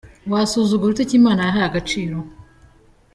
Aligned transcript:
Wasuzugura 0.31 0.89
ute 0.91 1.01
icyo 1.05 1.15
Imana 1.19 1.39
yahaye 1.45 1.65
agaciro?. 1.69 2.17